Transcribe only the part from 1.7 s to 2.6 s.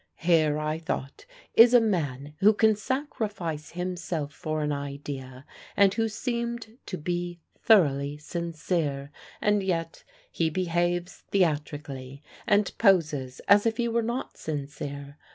a man who